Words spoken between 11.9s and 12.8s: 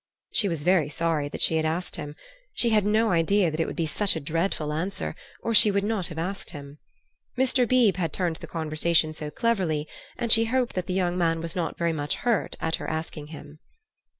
much hurt at